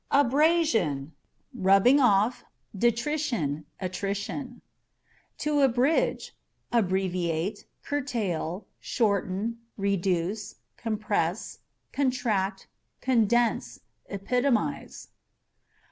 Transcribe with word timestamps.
Abrasion 0.09 1.11
â€" 1.11 1.11
rubbing 1.63 1.99
off, 1.99 2.43
detrition, 2.75 3.67
attrition. 3.79 4.63
To 5.37 5.59
Abridge 5.61 6.35
â€" 6.73 6.79
abbreviate, 6.79 7.65
curtail, 7.83 8.65
shorten, 8.79 9.59
reduce, 9.77 10.55
compres 10.75 11.59
contract, 11.93 12.65
condense, 12.99 13.81
epitomize. 14.09 15.09